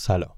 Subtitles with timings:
[0.00, 0.36] سلام.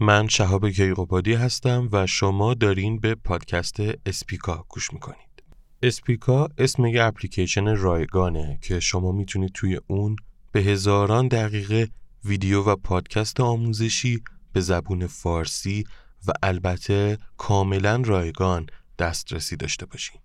[0.00, 3.76] من شهاب کیقوبادی هستم و شما دارین به پادکست
[4.06, 5.42] اسپیکا گوش می‌کنید.
[5.82, 10.16] اسپیکا اسم یه اپلیکیشن رایگانه که شما می‌تونید توی اون
[10.52, 11.88] به هزاران دقیقه
[12.24, 14.22] ویدیو و پادکست آموزشی
[14.52, 15.84] به زبون فارسی
[16.26, 18.66] و البته کاملا رایگان
[18.98, 20.20] دسترسی داشته باشین.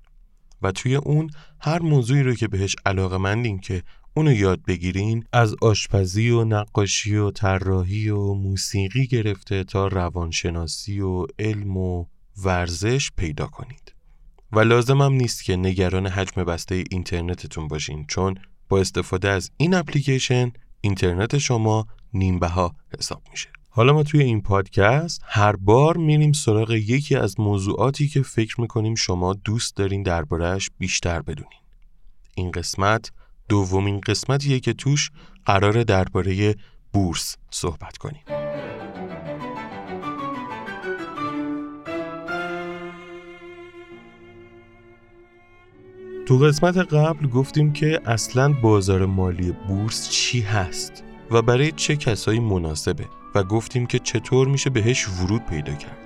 [0.61, 1.29] و توی اون
[1.61, 3.83] هر موضوعی رو که بهش علاقه مندین که
[4.17, 11.25] اونو یاد بگیرین از آشپزی و نقاشی و طراحی و موسیقی گرفته تا روانشناسی و
[11.39, 12.05] علم و
[12.43, 13.93] ورزش پیدا کنید.
[14.51, 18.35] و لازم هم نیست که نگران حجم بسته اینترنتتون باشین چون
[18.69, 20.51] با استفاده از این اپلیکیشن
[20.81, 23.49] اینترنت شما نیمبها حساب میشه.
[23.69, 28.95] حالا ما توی این پادکست هر بار میریم سراغ یکی از موضوعاتی که فکر می‌کنیم
[28.95, 31.59] شما دوست دارین دربارهش بیشتر بدونین.
[32.35, 33.11] این قسمت
[33.49, 35.11] دومین قسمتیه که توش
[35.45, 36.55] قرار درباره
[36.93, 38.21] بورس صحبت کنیم.
[46.25, 52.39] تو قسمت قبل گفتیم که اصلا بازار مالی بورس چی هست و برای چه کسایی
[52.39, 56.04] مناسبه و گفتیم که چطور میشه بهش ورود پیدا کرد.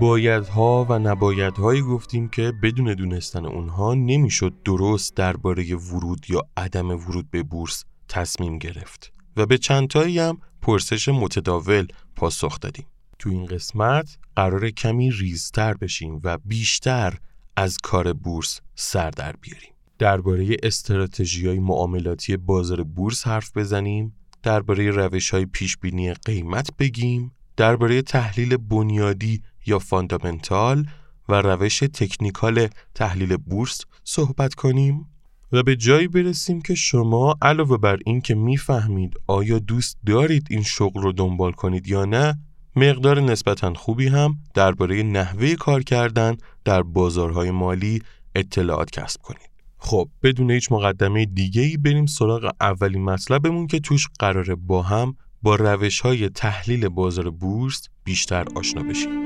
[0.00, 7.30] بایدها و نبایدهایی گفتیم که بدون دونستن اونها نمی‌شد درست درباره ورود یا عدم ورود
[7.30, 12.86] به بورس تصمیم گرفت و به چندتایی هم پرسش متداول پاسخ دادیم.
[13.18, 17.14] تو این قسمت قراره کمی ریزتر بشیم و بیشتر
[17.56, 19.72] از کار بورس سر در بیاریم.
[19.98, 27.32] درباره استراتژی های معاملاتی بازار بورس حرف بزنیم درباره روش های پیش بینی قیمت بگیم
[27.56, 30.86] درباره تحلیل بنیادی یا fundamental
[31.28, 35.06] و روش technical تحلیل بورس صحبت کنیم؟
[35.52, 40.62] و به جایی برسیم که شما علاوه بر این که می‌فهمید آیا دوست دارید این
[40.62, 42.38] شغل رو دنبال کنید یا نه
[42.76, 48.02] مقدار نسبتا خوبی هم درباره نحوه کار کردن در بازارهای مالی
[48.34, 49.50] اطلاعات کسب کنید.
[49.78, 55.16] خب بدون هیچ مقدمه دیگه ای بریم سراغ اولین مطلبمون که توش قراره با هم
[55.42, 59.25] با روش های تحلیل بازار بورس بیشتر آشنا بشیم.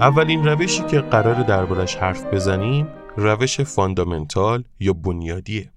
[0.00, 5.70] اولین روشی که قرار دربارش حرف بزنیم روش fundamental یا بنیادیه.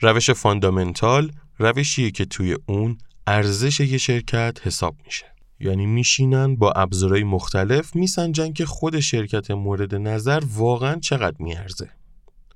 [0.00, 5.24] روش fundamental روشیه که توی اون ارزش یه شرکت حساب میشه.
[5.60, 11.90] یعنی میشینن با ابزارهای مختلف میسنجن که خود شرکت مورد نظر واقعا چقدر میارزه.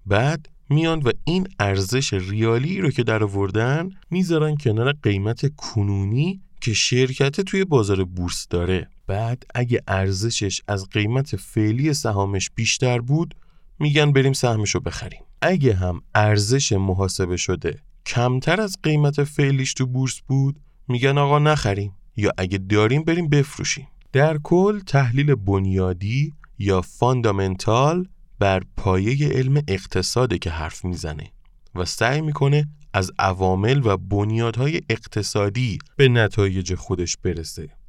[0.06, 6.72] بعد میان و این ارزش ریالی رو که در آوردن می‌ذارن کنار قیمت کنونی که
[6.72, 8.88] شرکت توی بازار بورس داره.
[9.12, 13.34] بعد اگه ارزشش از قیمت فعلی سهامش بیشتر بود
[13.78, 15.20] میگن بریم سهمشو بخریم.
[15.42, 21.92] اگه هم ارزش محاسبه شده کمتر از قیمت فعلیش تو بورس بود میگن آقا نخریم.
[22.16, 23.88] یا اگه داریم بریم بفروشیم.
[24.12, 28.08] در کل تحلیل بنیادی یا فاندامنتال
[28.38, 31.32] بر پایه علم اقتصاده که حرف می‌زنه
[31.74, 37.81] و سعی می‌کنه از عوامل و بنیادهای اقتصادی به نتایج خودش برسه.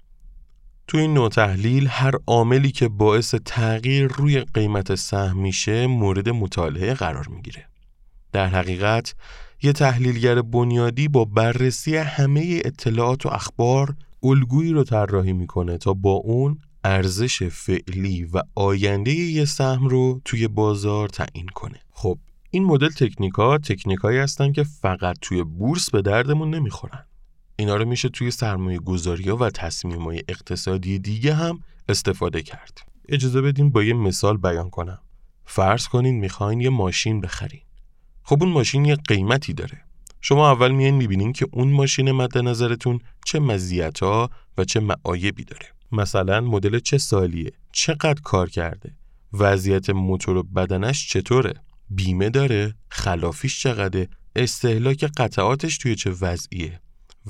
[0.93, 6.93] تو این نوع تحلیل هر عاملی که باعث تغییر روی قیمت سهم میشه مورد مطالعه
[6.93, 7.65] قرار می‌گیره.
[8.31, 9.15] در حقیقت
[9.61, 16.11] یه تحلیلگر بنیادی با بررسی همه اطلاعات و اخبار الگویی رو طراحی می‌کنه تا با
[16.11, 21.79] اون ارزش فعلی و آینده یه سهم رو توی بازار تعیین کنه.
[21.91, 22.17] خب
[22.49, 27.05] این مدل تکنیکا تکنیکایی هستن که فقط توی بورس به دردمون نمی‌خورن.
[27.55, 31.59] اینا رو میشه توی سرمایه گذاری و تصمیم های اقتصادی دیگه هم
[31.89, 32.77] استفاده کرد.
[33.09, 34.99] اجازه بدین با یه مثال بیان کنم.
[35.45, 37.61] فرض کنین می‌خواین یه ماشین بخرین.
[38.23, 39.81] خب اون ماشین یه قیمتی داره.
[40.21, 43.39] شما اول میان می‌بینین که اون ماشین مد نظرتون چه
[44.01, 45.65] ها و چه معایبی داره.
[45.91, 48.95] مثلا مدل چه سالیه؟ چقدر کار کرده؟
[49.33, 51.53] وضعیت موتور و بدنش چطوره؟
[51.89, 56.79] بیمه داره؟ خلافیش چقدره؟ استهلاک قطعاتش توی چه وضعیه؟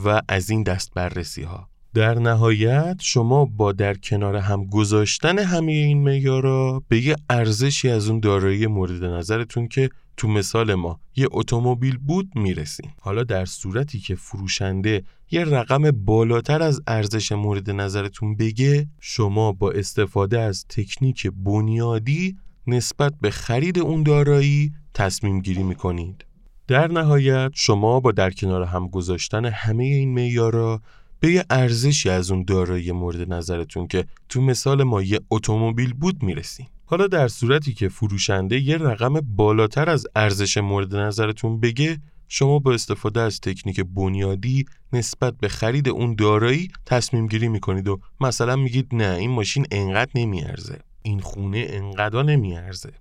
[0.06, 5.72] و از این دست بررسی ها در نهایت شما با در کنار هم گذاشتن همه
[5.72, 11.28] این معیارا به یه ارزشی از اون دارایی مورد نظرتون که تو مثال ما یه
[11.32, 18.36] اتومبیل بود می‌رسیم حالا در صورتی که فروشنده یه رقم بالاتر از ارزش مورد نظرتون
[18.36, 22.38] بگه شما با استفاده از تکنیک بنیادی
[22.68, 26.26] نسبت به خرید اون دارایی تصمیم گیری می‌کنید.
[26.74, 30.82] در نهایت شما با در کنار هم گذاشتن همه این معیارا
[31.20, 36.24] به یه ارزشی از اون دارایی مورد نظرتون که تو مثال ما یه اتومبیل بود
[36.24, 41.98] می‌رسیم حالا در صورتی که فروشنده یه رقم بالاتر از ارزش مورد نظرتون بگه
[42.28, 48.00] شما با استفاده از تکنیک بنیادی نسبت به خرید اون دارایی تصمیم گیری می‌کنید و
[48.22, 50.80] مثلا میگید نه این ماشین انقدر نمیارزه.
[51.02, 52.94] این خونه انقدر نمیارزه.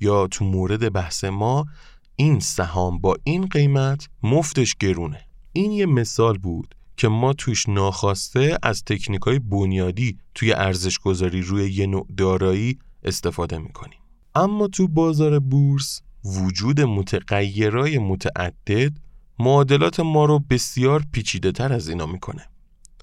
[0.00, 1.66] یا تو مورد بحث ما
[2.16, 5.20] این سهام با این قیمت مفتش گرونه.
[5.52, 11.42] این یه مثال بود که ما توش ناخواسته از تکنیک های بنیادی توی ارزش گذاری
[11.42, 13.98] روی یه نوع دارایی استفاده می‌کنیم.
[14.34, 18.92] اما تو بازار بورس وجود متغیرهای متعدد
[19.38, 22.48] معادلات ما رو بسیار پیچیده تر از اینا می‌کنه.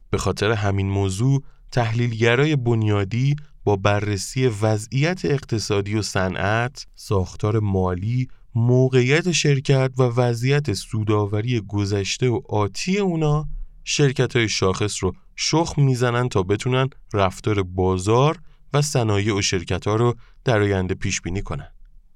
[0.09, 8.27] به خاطر همین موضوع تحلیلگرای بنیادی با بررسی وضعیت اقتصادی و صنعت، ساختار مالی،
[8.59, 13.47] موقعیت شرکت و وضعیت سوداوری گذشته و آتی اونا
[13.83, 18.39] شرکت های شاخص رو شخم می‌زنن تا بتونن رفتار بازار
[18.73, 20.15] و صنایع و شرکت ها رو
[20.45, 21.67] در آینده پیش بینی کنن.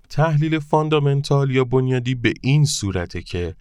[0.10, 3.56] تحلیل فاندامنتال یا بنیادی به این صورته که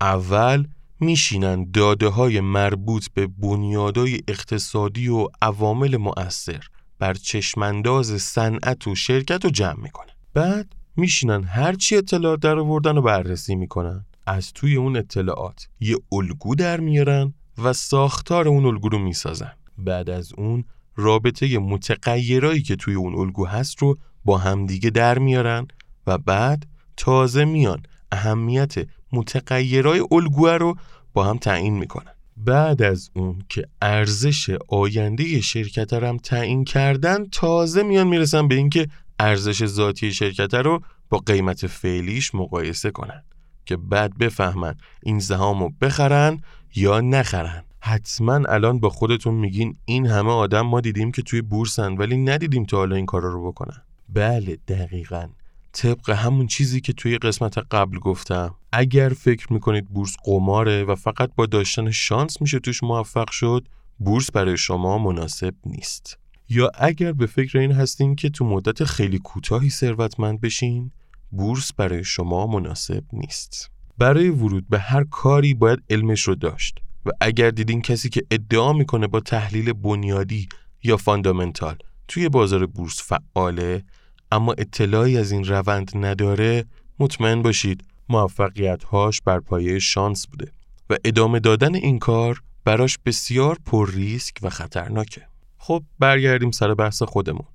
[0.00, 0.66] اول
[1.00, 6.64] میشینن داده های مربوط به بنیادهای اقتصادی و عوامل مؤثر
[6.98, 13.02] بر چشمانداز صنعت و شرکت رو جمع می‌کنن بعد میشینن هرچی اطلاعات در آوردن و
[13.02, 14.04] بررسی می‌کنن.
[14.26, 19.52] از توی اون اطلاعات یه الگو در میارن و ساختار اون الگو رو می‌سازن.
[19.78, 20.64] بعد از اون
[20.96, 25.68] رابطه متغیرایی که توی اون الگو هست رو با همدیگه در میارن
[26.06, 26.66] و بعد
[26.96, 28.74] تازه میان اهمیت
[29.12, 30.76] متغیرهای الگوه رو
[31.12, 32.12] با هم تعیین می‌کنن.
[32.36, 38.88] بعد از اون که ارزش آینده شرکت هم تعیین کردن تازه میان می‌رسن به اینکه
[39.18, 43.22] ارزش ذاتی شرکت رو با قیمت فعلیش مقایسه کنن
[43.66, 46.40] که بعد بفهمن این سهام رو بخرن
[46.74, 47.64] یا نخرن.
[47.80, 52.64] حتما الان با خودتون میگین این همه آدم ما دیدیم که توی بورسن ولی ندیدیم
[52.64, 53.82] تا حالا این کارا رو بکنن.
[54.08, 55.28] بله دقیقا.
[55.72, 58.54] طبق همون چیزی که توی قسمت قبل گفتم.
[58.72, 63.68] اگر فکر می‌کنید بورس قماره و فقط با داشتن شانس میشه توش موفق شد
[63.98, 66.18] بورس برای شما مناسب نیست.
[66.48, 70.90] یا اگر به فکر این هستین که تو مدت خیلی کوتاهی ثروتمند بشین
[71.30, 73.70] بورس برای شما مناسب نیست.
[73.98, 78.72] برای ورود به هر کاری باید علمش رو داشت و اگر دیدین کسی که ادعا
[78.72, 80.48] می‌کنه با تحلیل بنیادی
[80.82, 81.76] یا فاندامنتال
[82.08, 83.84] توی بازار بورس فعاله
[84.30, 86.64] اما اطلاعی از این روند نداره
[86.98, 90.52] مطمئن باشید موفقیت هاش بر پایه شانس بوده
[90.90, 95.31] و ادامه دادن این کار براش بسیار پر ریسک و خطرناکه.
[95.64, 97.46] خب برگردیم سر بحث خودمون.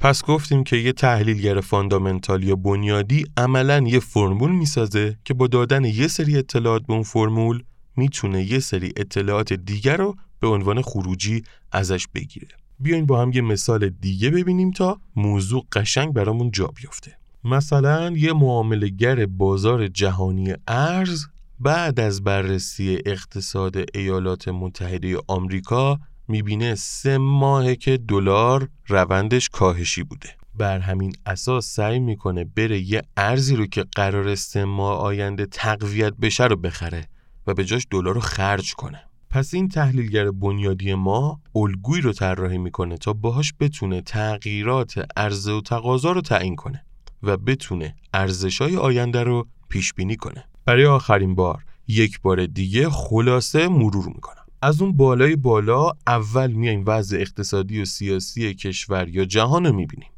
[0.00, 5.84] پس گفتیم که یه تحلیلگر فاندامنتال یا بنیادی عملا یه فرمول می‌سازه که با دادن
[5.84, 7.62] یه سری اطلاعات به اون فرمول
[7.96, 11.42] می‌تونه یه سری اطلاعات دیگر رو به عنوان خروجی
[11.72, 12.48] ازش بگیره.
[12.78, 17.16] بیاین با هم یه مثال دیگه ببینیم تا موضوع قشنگ برامون جا بیفته.
[17.44, 21.24] مثلا یه معاملگر بازار جهانی ارز
[21.60, 25.98] بعد از بررسی اقتصاد ایالات متحده آمریکا
[26.32, 30.28] می‌بینه سه ماهه که دلار روندش کاهشی بوده.
[30.54, 36.14] بر همین اساس سعی می‌کنه بره یه ارزی رو که قرار سه ماه آینده تقویت
[36.16, 37.08] بشه رو بخره
[37.46, 39.02] و به جاش دلار رو خرج کنه.
[39.30, 45.60] پس این تحلیلگر بنیادی ما الگویی رو طراحی می‌کنه تا باهاش بتونه تغییرات عرضه و
[45.60, 46.84] تقاضا رو تعیین کنه
[47.22, 50.44] و بتونه ارزشای آینده رو پیش بینی کنه.
[50.64, 54.41] برای آخرین بار یک بار دیگه خلاصه مرور می‌کنم.
[54.64, 60.08] از اون بالای بالا اول میایم وضع اقتصادی و سیاسی کشور یا جهان رو می‌بینیم.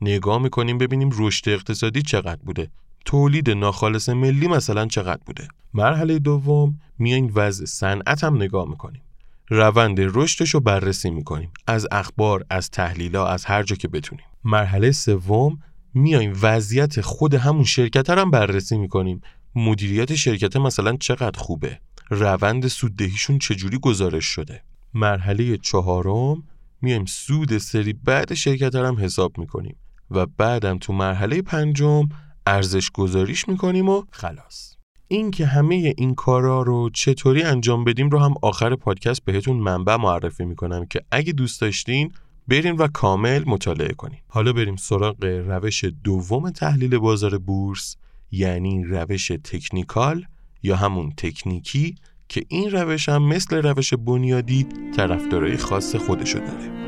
[0.00, 2.70] نگاه می‌کنیم ببینیم رشد اقتصادی چقدر بوده.
[3.04, 5.48] تولید ناخالص ملی مثلا چقدر بوده.
[5.74, 9.02] مرحله دوم میایم وضع صنعت هم نگاه می‌کنیم.
[9.48, 11.50] روند رشدش رو بررسی می‌کنیم.
[11.66, 14.24] از اخبار از تحلیلا از هر جا که بتونیم.
[14.44, 15.58] مرحله سوم
[15.94, 19.20] میایم وضعیت خود همون شرکت هم بررسی می‌کنیم.
[19.54, 21.78] مدیریت شرکت مثلا چقدر خوبه؟
[22.10, 24.62] روند سوددهیشون چجوری گزارش شده؟
[24.94, 26.42] مرحله چهارم
[26.82, 29.76] میایم سود سری بعد شرکت هم حساب می‌کنیم
[30.10, 32.08] و بعدم تو مرحله پنجم
[32.46, 34.76] ارزش گذاریش می‌کنیم و خلاص.
[35.08, 39.96] این که همه این کارا رو چطوری انجام بدیم رو هم آخر پادکست بهتون منبع
[39.96, 42.12] معرفی می‌کنم که اگه دوست داشتین
[42.48, 44.22] بریم و کامل مطالعه کنیم.
[44.28, 47.96] حالا بریم سراغ روش دوم تحلیل بازار بورس
[48.30, 50.26] یعنی روش تکنیکال
[50.62, 51.94] یا همون تکنیکی
[52.28, 54.66] که این روش هم مثل روش بنیادی
[54.96, 56.82] طرفدارای خاص خودشو داره.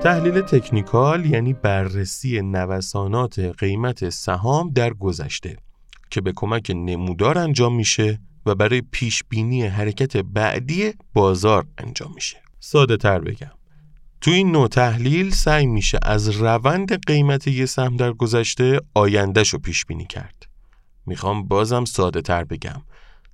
[0.00, 5.56] تحلیل تکنیکال یعنی بررسی نوسانات قیمت سهام در گذشته
[6.10, 12.36] که به کمک نمودار انجام میشه و برای پیش بینی حرکت بعدی بازار انجام میشه.
[12.60, 13.50] ساده تر بگم.
[14.26, 19.58] تو این نوع تحلیل سعی میشه از روند قیمت یه سهم در گذشته آیندهش رو
[19.58, 20.46] پیش بینی کرد.
[21.06, 22.82] می‌خوام بازم ساده تر بگم.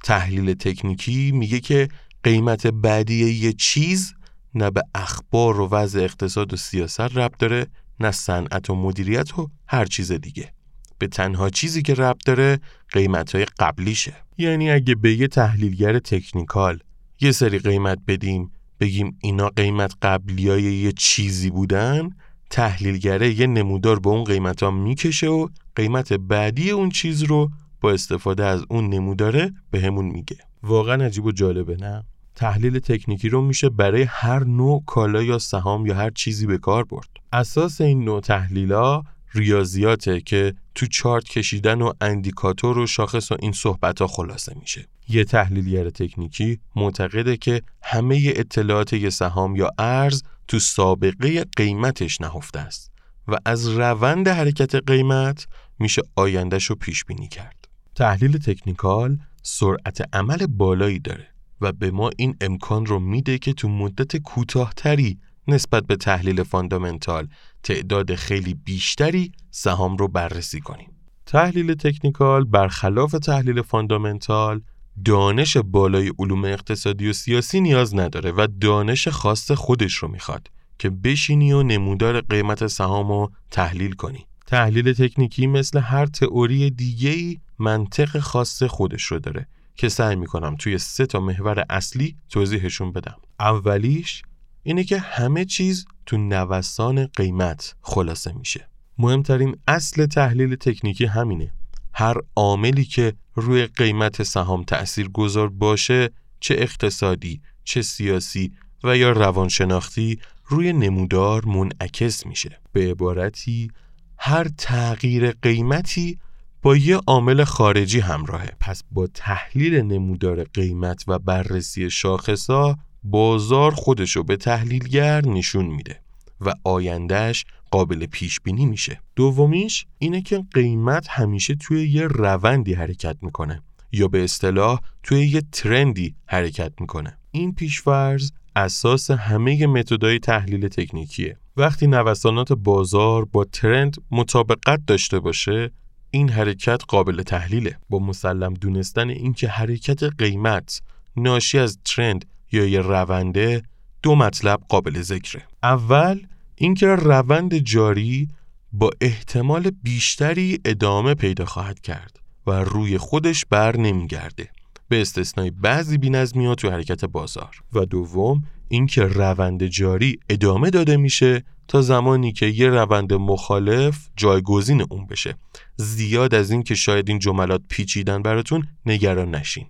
[0.04, 1.88] تحلیل تکنیکی میگه که
[2.22, 4.14] قیمت بعدی یه چیز
[4.54, 7.66] نه به اخبار و وضع اقتصاد و سیاست ربط داره
[8.00, 10.52] نه صنعت و مدیریت و هر چیز دیگه.
[10.98, 14.14] به تنها چیزی که ربط داره قیمت های قبلیشه.
[14.38, 16.78] یعنی اگه به یه تحلیلگر تکنیکال
[17.20, 18.50] یه سری قیمت بدیم
[18.82, 22.10] بگیم اینا قیمت قبلیای یه چیزی بودن
[22.50, 27.90] تحلیلگره یه نمودار به اون قیمت ها می‌کشه و قیمت بعدی اون چیز رو با
[27.90, 30.36] استفاده از اون نموداره به همون میگه.
[30.62, 35.86] واقعا عجیب و جالبه نه؟ تحلیل تکنیکی رو میشه برای هر نوع کالا یا سهام
[35.86, 37.08] یا هر چیزی به کار برد.
[37.32, 39.02] اساس این نوع تحلیلا
[39.34, 44.86] ریاضیاته که تو چارت کشیدن و اندیکاتور و شاخص و این صحبت ها خلاصه میشه.
[45.08, 52.60] یه تحلیلگر تکنیکی معتقده که همه اطلاعات یه سهام یا ارز تو سابقه قیمتش نهفته
[52.60, 52.92] است
[53.28, 55.46] و از روند حرکت قیمت
[55.78, 57.68] میشه آیندهش رو پیش بینی کرد.
[57.94, 61.28] تحلیل technical سرعت عمل بالایی داره
[61.60, 65.18] و به ما این امکان رو میده که تو مدت کوتاهتری
[65.48, 67.28] نسبت به تحلیل fundamental
[67.62, 70.90] تعداد خیلی بیشتری سهام رو بررسی کنیم.
[71.26, 74.60] تحلیل technical برخلاف تحلیل fundamental
[75.04, 80.90] دانش بالای علوم اقتصادی و سیاسی نیاز نداره و دانش خاص خودش رو می‌خواد که
[80.90, 84.26] بشینی و نمودار قیمت سهام رو تحلیل کنی.
[84.46, 89.46] تحلیل تکنیکی مثل هر تئوری دیگه‌ای منطق خاص خودش رو داره
[89.76, 93.16] که سعی می‌کنم توی سه تا محور اصلی توضیحشون بدم.
[93.40, 94.22] اولیش
[94.62, 98.68] اینه که همه چیز تو نوسان قیمت خلاصه میشه.
[98.98, 101.52] مهمترین اصل تحلیل تکنیکی همینه.
[101.94, 108.52] هر عاملی که روی قیمت سهام تأثیر گذار باشه چه اقتصادی چه سیاسی
[108.84, 112.60] و یا روانشناختی روی نمودار منعکس میشه.
[112.72, 113.70] به عبارتی
[114.18, 116.18] هر تغییر قیمتی
[116.62, 118.50] با یه عامل خارجی همراهه.
[118.60, 126.00] پس با تحلیل نمودار قیمت و بررسی شاخصا بازار خودشو به تحلیلگر نشون میده
[126.40, 129.00] و آیندهش قابل پیش بینی میشه.
[129.16, 135.42] دومیش اینه که قیمت همیشه توی یه روندی حرکت می‌کنه یا به اصطلاح توی یه
[135.52, 137.18] ترندی حرکت می‌کنه.
[137.30, 141.36] این پیشورز اساس همه متدای تحلیل تکنیکیه.
[141.56, 145.70] وقتی نوسانات بازار با ترند مطابقت داشته باشه
[146.10, 147.78] این حرکت قابل تحلیله.
[147.90, 150.82] با مسلم دونستن اینکه حرکت قیمت
[151.16, 153.62] ناشی از ترند یا یه رونده
[154.02, 155.42] دو مطلب قابل ذکره.
[155.62, 156.20] اول
[156.54, 158.28] اینکه روند جاری
[158.72, 164.48] با احتمال بیشتری ادامه پیدا خواهد کرد و روی خودش بر نمیگرده.
[164.88, 167.62] به استثنای بعضی بینظمی ها تو حرکت بازار.
[167.72, 174.86] و دوم اینکه روند جاری ادامه داده میشه تا زمانی که یه روند مخالف جایگزین
[174.90, 175.34] اون بشه.
[175.76, 179.66] زیاد از این که شاید این جملات پیچیدن براتون نگران نشین.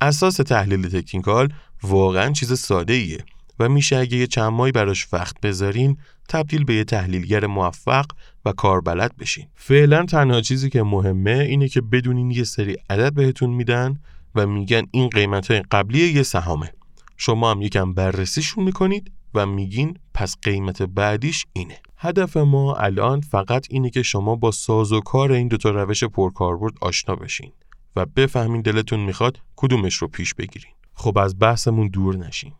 [0.00, 3.24] اساس تحلیل تکنیکال واقعا چیز ساده ایه
[3.58, 5.96] و میشه اگه یه چند ماهی براش وقت بذارین
[6.28, 8.06] تبدیل به یه تحلیلگر موفق
[8.44, 9.46] و کاربلد بشین.
[9.54, 14.00] فعلا تنها چیزی که مهمه اینه که بدونین یه سری عدد بهتون میدن
[14.34, 16.72] و میگن این قیمت های قبلی یه سهامه.
[17.16, 21.78] شما هم یکم بررسیشون می‌کنید و میگین پس قیمت بعدیش اینه.
[21.96, 26.72] هدف ما الان فقط اینه که شما با ساز و کار این دوتا روش پرکاربرد
[26.80, 27.52] آشنا بشین
[27.96, 30.72] و بفهمین دلتون می‌خواد کدومش رو پیش بگیرین.
[31.00, 32.54] خب از بحثمون دور نشیم.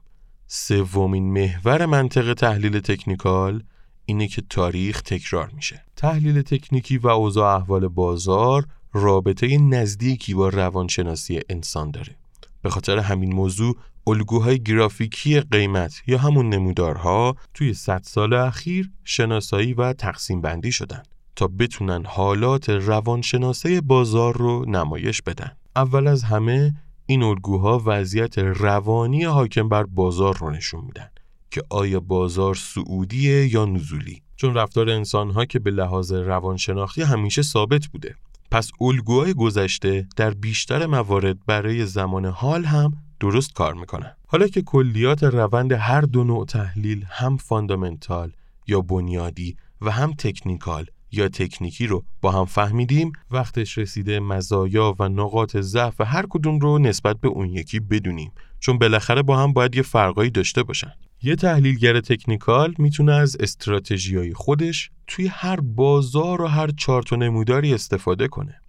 [0.47, 3.62] سومین محور منطق تحلیل تکنیکال
[4.04, 5.85] اینه که تاریخ تکرار میشه.
[5.97, 12.16] تحلیل تکنیکی و اوضاع احوال بازار رابطه نزدیکی با روانشناسی انسان داره.
[12.62, 19.75] به خاطر همین موضوع الگوهای گرافیکی قیمت یا همون نمودارها توی 100 سال اخیر شناسایی
[19.75, 21.02] و تقسیم بندی شدن
[21.37, 25.56] تا بتونن حالات روانشناسه بازار رو نمایش بدن.
[25.76, 26.75] اول از همه
[27.11, 31.09] این الگوها وضعیت روانی حاکم بر بازار رو نشون میدن
[31.50, 37.87] که آیا بازار سعودیه یا نزولی؟ چون رفتار انسانها که به لحاظ روانشناختی همیشه ثابت
[37.87, 38.14] بوده.
[38.50, 44.17] پس الگوهای گذشته در بیشتر موارد برای زمان حال هم درست کار می‌کنن.
[44.26, 48.33] حالا که کلیات روند هر دو نوع تحلیل هم فاندامنتال
[48.67, 55.09] یا بنیادی و هم تکنیکال یا تکنیکی رو با هم فهمیدیم وقتش رسیده مزایا و
[55.09, 58.33] نقاط ضعف هر کدوم رو نسبت به اون یکی بدونیم.
[58.61, 60.93] چون بالاخره با هم باید یه فرقایی داشته باشن.
[61.23, 67.75] یه تحلیلگر تکنیکال می‌تونه از استراتژیای خودش توی هر بازار و هر چارت و نموداری
[67.75, 68.61] استفاده کنه.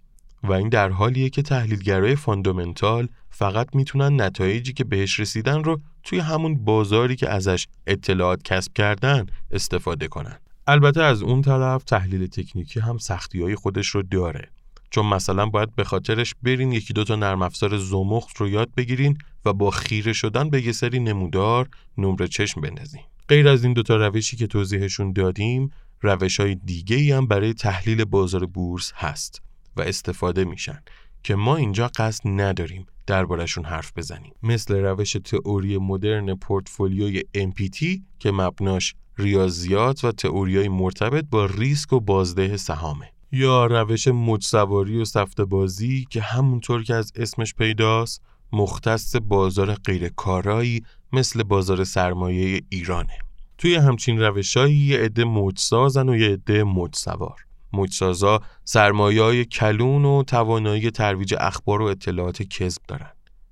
[0.42, 6.18] و این در حالیه که تحلیلگرای فاندامنتال فقط می‌تونن نتایجی که بهش رسیدن رو توی
[6.18, 10.38] همون بازاری که ازش اطلاعات کسب کردن استفاده کنن.
[10.66, 14.48] البته از اون طرف تحلیل تکنیکی هم سختی های خودش رو داره.
[14.90, 19.52] چون مثلا باید به خاطرش برین یکی دوتا نرم افزار زومخت رو یاد بگیرین و
[19.52, 23.02] با خیره شدن به یه سری نمودار نمره چشم بندازین.
[23.28, 28.04] غیر از این دوتا روشی که توضیحشون دادیم روش های دیگه ای هم برای تحلیل
[28.04, 29.42] بازار بورس هست
[29.76, 30.82] و استفاده میشن
[31.22, 34.32] که ما اینجا قصد نداریم دربارشون حرف بزنیم.
[34.42, 42.00] مثل روش تئوری مدرن پورتفولیوی MPT که مبناش ریاضیات و تئوریای مرتبط با ریسک و
[42.00, 43.12] بازده سهامه.
[43.32, 50.82] یا روش مجسواری و سفت بازی که همونطور که از اسمش پیداست مختص بازار غیرکارایی
[51.12, 53.18] مثل بازار سرمایه ایرانه.
[53.58, 57.36] توی همچین روشهایی یه عده موجسازن و یه عده موجسوار
[57.72, 63.10] موجسازا سرمایه های کلون و توانایی ترویج اخبار و اطلاعات کذب دارن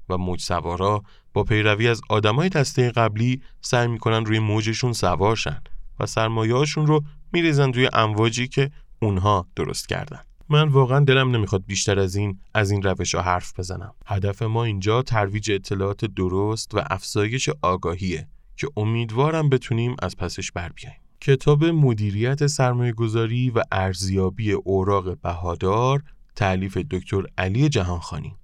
[0.09, 5.63] و موجسوارا با پیروی از آدمای دسته قبلی سعی می‌کنن روی موجشون سوارشن
[6.01, 8.71] و سرمایه‌هاشون رو میریزن روی امواجی که
[9.03, 10.21] اونها درست کردن.
[10.49, 13.95] من واقعا دلم نمی‌خواد بیشتر از این از این روش ها حرف بزنم.
[14.07, 20.69] هدف ما اینجا ترویج اطلاعات درست و افزایش آگاهیه که امیدوارم بتونیم از پسش بر
[20.69, 21.01] بیاییم.
[21.23, 26.03] کتاب مدیریت سرمایه گذاری و ارزیابی اوراق بهادار
[26.37, 28.37] تعلیف دکتر علی جهانخانی.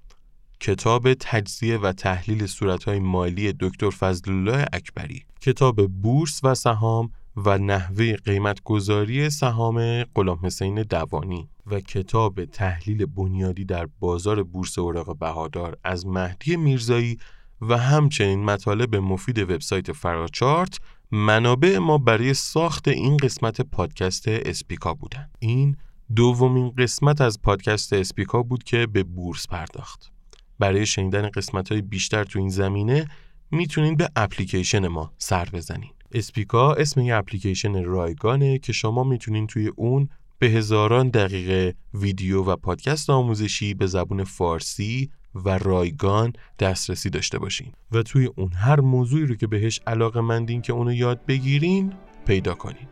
[0.60, 5.22] کتاب تجزیه و تحلیل صورتهای مالی دکتر فضلالله اکبری.
[5.40, 11.48] کتاب بورس و سهام و نحوه قیمت گذاری سهام غلام حسین دوانی.
[11.66, 17.18] و کتاب تحلیل بنیادی در بازار بورس اوراق بهادار از مهدی میرزایی
[17.60, 20.78] و همچنین مطالب مفید وبسایت فراچارت
[21.12, 25.30] منابع ما برای ساخت این قسمت پادکست اسپیکا بودن.
[25.38, 25.76] این
[26.16, 30.12] دومین قسمت از پادکست اسپیکا بود که به بورس پرداخت.
[30.58, 33.08] برای شنیدن قسمت های بیشتر تو این زمینه
[33.50, 39.68] می‌تونید به اپلیکیشن ما سر بزنید اسپیکا اسم یه اپلیکیشن رایگانه که شما می‌تونین توی
[39.76, 40.08] اون
[40.38, 45.10] به هزاران دقیقه ویدیو و پادکست آموزشی به زبون فارسی
[45.44, 47.72] و رایگان دسترسی داشته باشین.
[47.92, 51.92] و توی اون هر موضوعی رو که بهش علاقه مندین که اونو یاد بگیرین
[52.26, 52.88] پیدا کنین.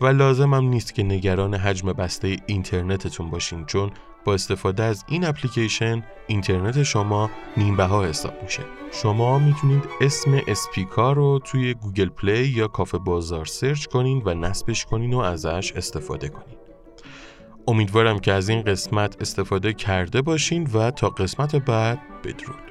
[0.00, 3.90] و لازم هم نیست که نگران حجم بسته اینترنتتون باشین چون
[4.24, 8.62] با استفاده از این اپلیکیشن اینترنت شما نیم‌بها حساب میشه.
[8.92, 14.84] شما می‌تونید اسم اسپیکا رو توی Google Play یا کافه بازار search کنین و نصبش
[14.84, 16.65] کنین و ازش استفاده کنین.
[17.68, 22.65] امیدوارم که از این قسمت استفاده کرده باشین و تا قسمت بعد بدرود.